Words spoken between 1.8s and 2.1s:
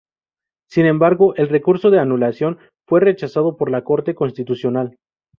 de